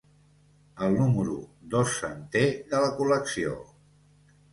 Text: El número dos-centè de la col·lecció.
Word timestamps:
El 0.85 0.95
número 1.01 1.35
dos-centè 1.73 2.41
de 2.73 2.79
la 2.85 2.89
col·lecció. 3.01 3.53